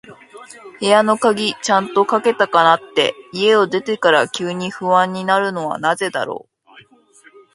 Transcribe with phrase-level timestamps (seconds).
[0.79, 6.69] 部屋の鍵、ちゃんとかけたかなって、家を出てから急に不安になるのはなぜだろう。